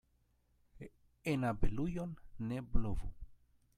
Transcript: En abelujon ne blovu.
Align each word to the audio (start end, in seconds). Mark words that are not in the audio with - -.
En 1.33 1.43
abelujon 1.51 2.15
ne 2.47 2.59
blovu. 2.71 3.13